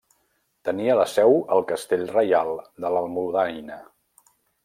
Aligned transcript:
Tenia 0.67 0.95
la 0.99 1.03
seu 1.11 1.35
al 1.57 1.61
castell 1.73 2.07
reial 2.15 2.51
de 2.85 2.93
l'Almudaina. 2.95 3.77